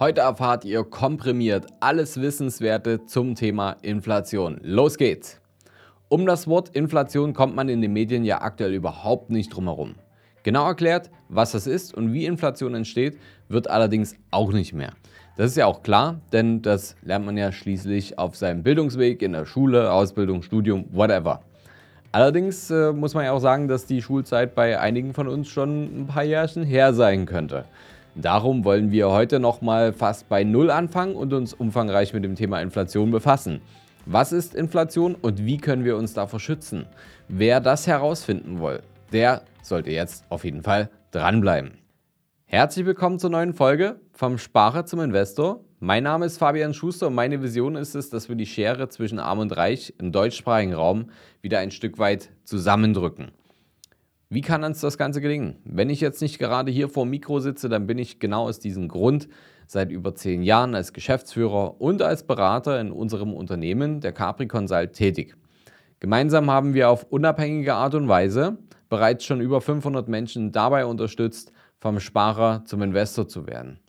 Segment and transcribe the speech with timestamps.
[0.00, 4.58] Heute erfahrt ihr komprimiert alles Wissenswerte zum Thema Inflation.
[4.62, 5.42] Los geht's!
[6.08, 9.96] Um das Wort Inflation kommt man in den Medien ja aktuell überhaupt nicht drum herum.
[10.42, 13.18] Genau erklärt, was das ist und wie Inflation entsteht,
[13.50, 14.94] wird allerdings auch nicht mehr.
[15.36, 19.32] Das ist ja auch klar, denn das lernt man ja schließlich auf seinem Bildungsweg in
[19.32, 21.42] der Schule, Ausbildung, Studium, whatever.
[22.10, 26.04] Allerdings äh, muss man ja auch sagen, dass die Schulzeit bei einigen von uns schon
[26.04, 27.66] ein paar Jährchen her sein könnte.
[28.16, 32.60] Darum wollen wir heute nochmal fast bei Null anfangen und uns umfangreich mit dem Thema
[32.60, 33.60] Inflation befassen.
[34.04, 36.86] Was ist Inflation und wie können wir uns davor schützen?
[37.28, 41.78] Wer das herausfinden will, der sollte jetzt auf jeden Fall dranbleiben.
[42.46, 45.60] Herzlich willkommen zur neuen Folge vom Sparer zum Investor.
[45.78, 49.20] Mein Name ist Fabian Schuster und meine Vision ist es, dass wir die Schere zwischen
[49.20, 51.10] Arm und Reich im deutschsprachigen Raum
[51.42, 53.30] wieder ein Stück weit zusammendrücken.
[54.32, 55.56] Wie kann uns das Ganze gelingen?
[55.64, 58.60] Wenn ich jetzt nicht gerade hier vor dem Mikro sitze, dann bin ich genau aus
[58.60, 59.26] diesem Grund
[59.66, 64.92] seit über zehn Jahren als Geschäftsführer und als Berater in unserem Unternehmen, der Capri Consult,
[64.92, 65.36] tätig.
[65.98, 68.56] Gemeinsam haben wir auf unabhängige Art und Weise
[68.88, 73.80] bereits schon über 500 Menschen dabei unterstützt, vom Sparer zum Investor zu werden.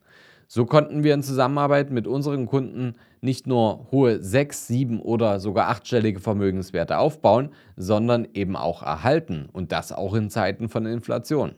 [0.54, 5.70] So konnten wir in Zusammenarbeit mit unseren Kunden nicht nur hohe sechs, sieben oder sogar
[5.70, 11.54] achtstellige Vermögenswerte aufbauen, sondern eben auch erhalten und das auch in Zeiten von Inflation.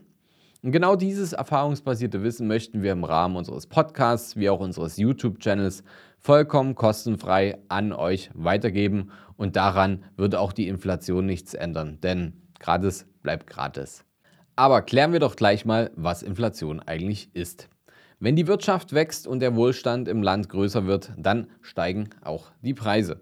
[0.62, 5.82] Und genau dieses erfahrungsbasierte Wissen möchten wir im Rahmen unseres Podcasts wie auch unseres YouTube-Channels
[6.20, 13.08] vollkommen kostenfrei an euch weitergeben und daran wird auch die Inflation nichts ändern, denn gratis
[13.24, 14.04] bleibt gratis.
[14.54, 17.68] Aber klären wir doch gleich mal, was Inflation eigentlich ist.
[18.20, 22.74] Wenn die Wirtschaft wächst und der Wohlstand im Land größer wird, dann steigen auch die
[22.74, 23.20] Preise.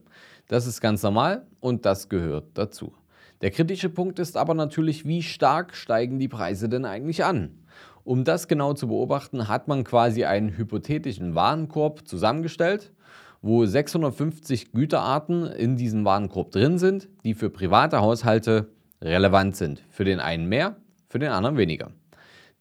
[0.49, 2.93] Das ist ganz normal und das gehört dazu.
[3.41, 7.59] Der kritische Punkt ist aber natürlich, wie stark steigen die Preise denn eigentlich an?
[8.05, 12.93] Um das genau zu beobachten, hat man quasi einen hypothetischen Warenkorb zusammengestellt,
[13.41, 18.69] wo 650 Güterarten in diesem Warenkorb drin sind, die für private Haushalte
[19.00, 19.83] relevant sind.
[19.91, 20.77] Für den einen mehr,
[21.09, 21.91] für den anderen weniger.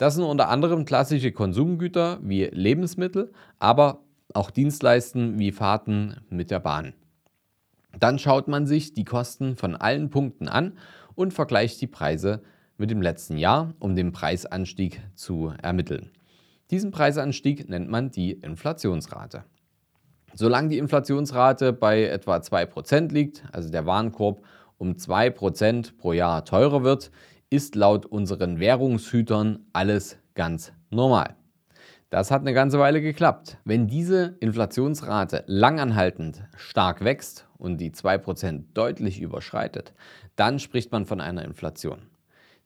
[0.01, 4.01] Das sind unter anderem klassische Konsumgüter wie Lebensmittel, aber
[4.33, 6.93] auch Dienstleistungen wie Fahrten mit der Bahn.
[7.99, 10.79] Dann schaut man sich die Kosten von allen Punkten an
[11.13, 12.41] und vergleicht die Preise
[12.77, 16.09] mit dem letzten Jahr, um den Preisanstieg zu ermitteln.
[16.71, 19.43] Diesen Preisanstieg nennt man die Inflationsrate.
[20.33, 24.43] Solange die Inflationsrate bei etwa 2% liegt, also der Warenkorb
[24.79, 27.11] um 2% pro Jahr teurer wird,
[27.51, 31.35] ist laut unseren Währungshütern alles ganz normal.
[32.09, 33.57] Das hat eine ganze Weile geklappt.
[33.65, 39.93] Wenn diese Inflationsrate langanhaltend stark wächst und die 2% deutlich überschreitet,
[40.35, 41.99] dann spricht man von einer Inflation.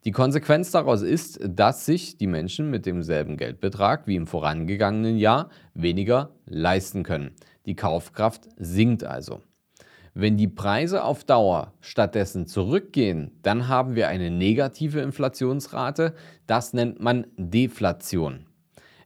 [0.04, 5.50] Die Konsequenz daraus ist, dass sich die Menschen mit demselben Geldbetrag wie im vorangegangenen Jahr
[5.74, 7.32] weniger leisten können.
[7.66, 9.42] Die Kaufkraft sinkt also.
[10.18, 16.16] Wenn die Preise auf Dauer stattdessen zurückgehen, dann haben wir eine negative Inflationsrate.
[16.48, 18.46] Das nennt man Deflation.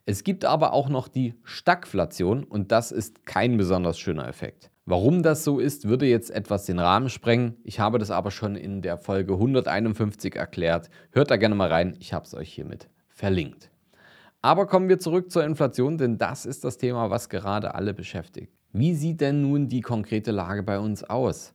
[0.05, 4.69] Es gibt aber auch noch die Stagflation und das ist kein besonders schöner Effekt.
[4.85, 7.57] Warum das so ist, würde jetzt etwas den Rahmen sprengen.
[7.63, 10.91] Ich habe das aber schon in der Folge 151 erklärt.
[11.11, 13.71] Hört da gerne mal rein, ich habe es euch hiermit verlinkt.
[14.43, 18.58] Aber kommen wir zurück zur Inflation, denn das ist das Thema, was gerade alle beschäftigt.
[18.71, 21.53] Wie sieht denn nun die konkrete Lage bei uns aus?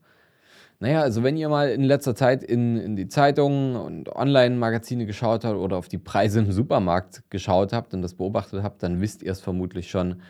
[0.80, 5.44] Naja, also wenn ihr mal in letzter Zeit in, in die Zeitungen und Online-Magazine geschaut
[5.44, 9.22] habt oder auf die Preise im Supermarkt geschaut habt und das beobachtet habt, dann wisst
[9.22, 10.20] ihr es vermutlich schon.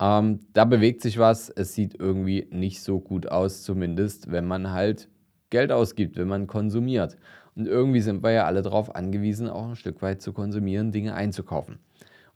[0.00, 1.50] Ähm, da bewegt sich was.
[1.50, 5.08] Es sieht irgendwie nicht so gut aus, zumindest wenn man halt
[5.50, 7.16] Geld ausgibt, wenn man konsumiert.
[7.56, 11.14] Und irgendwie sind wir ja alle darauf angewiesen, auch ein Stück weit zu konsumieren, Dinge
[11.14, 11.80] einzukaufen.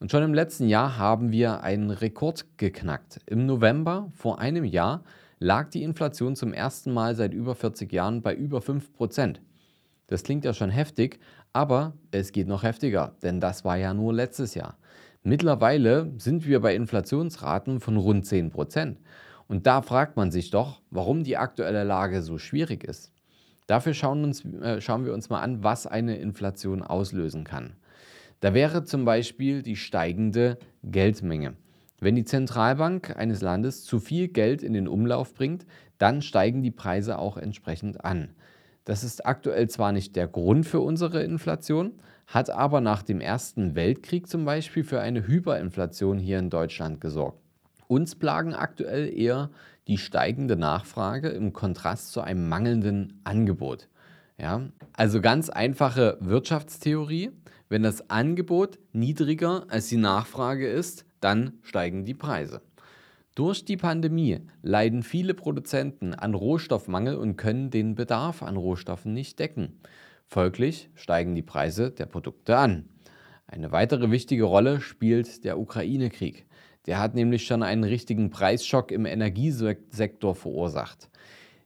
[0.02, 3.20] Und schon im letzten Jahr haben wir einen Rekord geknackt.
[3.26, 5.04] Im November vor einem Jahr
[5.38, 9.36] lag die Inflation zum ersten Mal seit über 40 Jahren bei über 5%.
[10.08, 11.20] Das klingt ja schon heftig,
[11.52, 14.76] aber es geht noch heftiger, denn das war ja nur letztes Jahr.
[15.22, 18.96] Mittlerweile sind wir bei Inflationsraten von rund 10%.
[19.46, 23.12] Und da fragt man sich doch, warum die aktuelle Lage so schwierig ist.
[23.68, 27.76] Dafür schauen, uns, äh, schauen wir uns mal an, was eine Inflation auslösen kann.
[28.42, 31.54] Da wäre zum Beispiel die steigende Geldmenge.
[32.00, 35.64] Wenn die Zentralbank eines Landes zu viel Geld in den Umlauf bringt,
[35.98, 38.30] dann steigen die Preise auch entsprechend an.
[38.84, 41.92] Das ist aktuell zwar nicht der Grund für unsere Inflation,
[42.26, 47.38] hat aber nach dem Ersten Weltkrieg zum Beispiel für eine Hyperinflation hier in Deutschland gesorgt.
[47.86, 49.50] Uns plagen aktuell eher
[49.86, 53.88] die steigende Nachfrage im Kontrast zu einem mangelnden Angebot.
[54.42, 54.60] Ja,
[54.94, 57.30] also ganz einfache Wirtschaftstheorie.
[57.68, 62.60] Wenn das Angebot niedriger als die Nachfrage ist, dann steigen die Preise.
[63.36, 69.38] Durch die Pandemie leiden viele Produzenten an Rohstoffmangel und können den Bedarf an Rohstoffen nicht
[69.38, 69.78] decken.
[70.26, 72.88] Folglich steigen die Preise der Produkte an.
[73.46, 76.46] Eine weitere wichtige Rolle spielt der Ukraine-Krieg.
[76.86, 81.10] Der hat nämlich schon einen richtigen Preisschock im Energiesektor verursacht.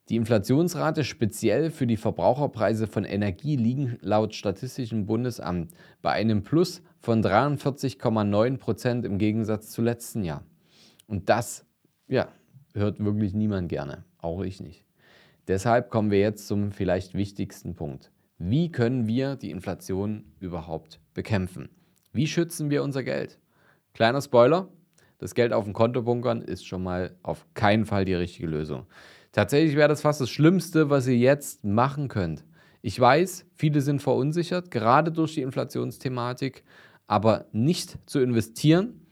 [0.08, 6.80] Die Inflationsrate speziell für die Verbraucherpreise von Energie liegen laut Statistischem Bundesamt bei einem Plus
[7.00, 10.44] von 43,9 Prozent im Gegensatz zu letzten Jahr.
[11.08, 11.66] Und das,
[12.06, 12.28] ja,
[12.74, 14.84] hört wirklich niemand gerne, auch ich nicht.
[15.48, 18.12] Deshalb kommen wir jetzt zum vielleicht wichtigsten Punkt.
[18.38, 21.68] Wie können wir die Inflation überhaupt bekämpfen?
[22.12, 23.40] Wie schützen wir unser Geld?
[23.92, 24.68] Kleiner Spoiler,
[25.18, 28.86] das Geld auf dem Konto bunkern ist schon mal auf keinen Fall die richtige Lösung.
[29.36, 32.42] Tatsächlich wäre das fast das Schlimmste, was ihr jetzt machen könnt.
[32.80, 36.64] Ich weiß, viele sind verunsichert, gerade durch die Inflationsthematik,
[37.06, 39.02] aber nicht zu investieren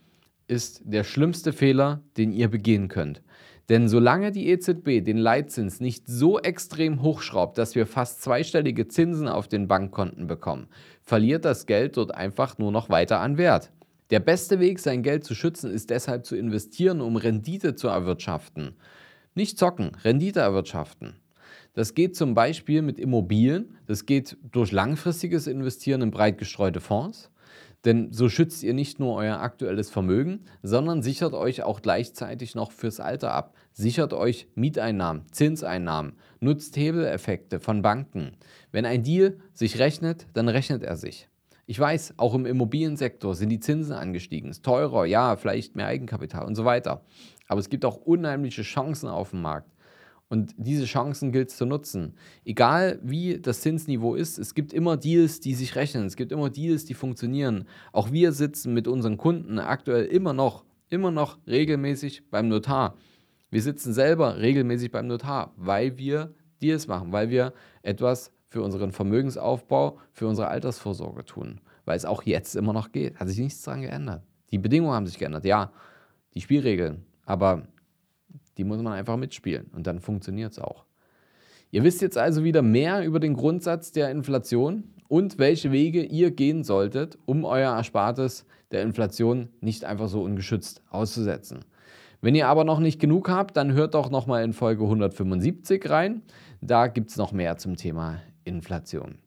[0.47, 3.21] ist der schlimmste Fehler, den ihr begehen könnt.
[3.69, 9.27] Denn solange die EZB den Leitzins nicht so extrem hochschraubt, dass wir fast zweistellige Zinsen
[9.27, 10.69] auf den Bankkonten bekommen,
[11.03, 13.71] verliert das Geld dort einfach nur noch weiter an Wert.
[14.09, 18.75] Der beste Weg, sein Geld zu schützen, ist deshalb zu investieren, um Rendite zu erwirtschaften.
[19.35, 21.17] Nicht zocken, Rendite erwirtschaften.
[21.73, 27.29] Das geht zum Beispiel mit Immobilien, das geht durch langfristiges Investieren in breit gestreute Fonds.
[27.83, 32.71] Denn so schützt ihr nicht nur euer aktuelles Vermögen, sondern sichert euch auch gleichzeitig noch
[32.71, 33.53] fürs Alter ab.
[33.73, 38.37] Sichert euch Mieteinnahmen, Zinseinnahmen, nutzt Hebeleffekte von Banken.
[38.71, 41.27] Wenn ein Deal sich rechnet, dann rechnet er sich.
[41.67, 44.51] Ich weiß, auch im Immobiliensektor sind die Zinsen angestiegen.
[44.51, 47.01] Ist teurer, ja, vielleicht mehr Eigenkapital und so weiter.
[47.47, 49.71] Aber es gibt auch unheimliche Chancen auf dem Markt.
[50.27, 52.13] Und diese Chancen gilt es zu nutzen.
[52.43, 56.05] Egal wie das Zinsniveau ist, es gibt immer Deals, die sich rechnen.
[56.05, 57.65] Es gibt immer Deals, die funktionieren.
[57.91, 62.95] Auch wir sitzen mit unseren Kunden aktuell immer noch, immer noch regelmäßig beim Notar.
[63.51, 67.53] Wir sitzen selber regelmäßig beim Notar, weil wir Deals machen, weil wir
[67.83, 71.59] etwas für unseren Vermögensaufbau, für unsere Altersvorsorge tun.
[71.83, 73.17] Weil es auch jetzt immer noch geht.
[73.17, 74.23] Hat sich nichts daran geändert.
[74.51, 75.73] Die Bedingungen haben sich geändert, ja,
[76.33, 77.67] die Spielregeln, aber
[78.57, 80.85] die muss man einfach mitspielen und dann funktioniert es auch.
[81.69, 86.31] Ihr wisst jetzt also wieder mehr über den Grundsatz der Inflation und welche Wege ihr
[86.31, 91.65] gehen solltet, um euer Erspartes der Inflation nicht einfach so ungeschützt auszusetzen.
[92.21, 96.21] Wenn ihr aber noch nicht genug habt, dann hört doch nochmal in Folge 175 rein.
[96.61, 99.17] Da gibt es noch mehr zum Thema Inflation.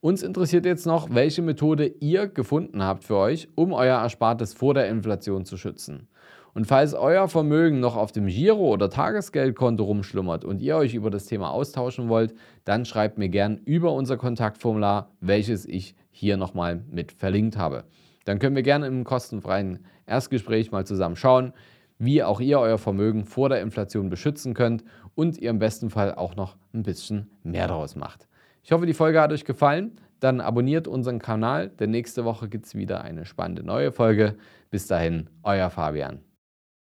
[0.00, 4.74] Uns interessiert jetzt noch, welche Methode ihr gefunden habt für euch, um euer Erspartes vor
[4.74, 6.08] der Inflation zu schützen.
[6.54, 11.10] Und falls euer Vermögen noch auf dem Giro- oder Tagesgeldkonto rumschlummert und ihr euch über
[11.10, 16.82] das Thema austauschen wollt, dann schreibt mir gern über unser Kontaktformular, welches ich hier nochmal
[16.90, 17.84] mit verlinkt habe.
[18.24, 21.52] Dann können wir gerne im kostenfreien Erstgespräch mal zusammen schauen,
[21.98, 26.14] wie auch ihr euer Vermögen vor der Inflation beschützen könnt und ihr im besten Fall
[26.14, 28.28] auch noch ein bisschen mehr daraus macht.
[28.66, 29.92] Ich hoffe, die Folge hat euch gefallen.
[30.18, 34.34] Dann abonniert unseren Kanal, denn nächste Woche gibt es wieder eine spannende neue Folge.
[34.72, 36.25] Bis dahin, euer Fabian.